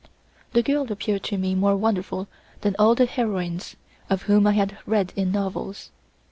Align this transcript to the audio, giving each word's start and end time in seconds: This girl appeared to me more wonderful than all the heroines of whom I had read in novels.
This 0.53 0.63
girl 0.63 0.91
appeared 0.91 1.21
to 1.25 1.37
me 1.37 1.53
more 1.53 1.75
wonderful 1.75 2.27
than 2.61 2.75
all 2.79 2.95
the 2.95 3.05
heroines 3.05 3.75
of 4.09 4.23
whom 4.23 4.47
I 4.47 4.53
had 4.53 4.79
read 4.87 5.13
in 5.15 5.31
novels. 5.31 5.91